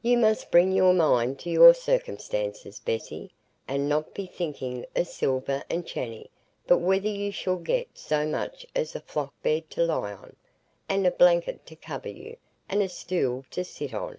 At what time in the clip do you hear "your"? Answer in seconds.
0.70-0.92, 1.50-1.74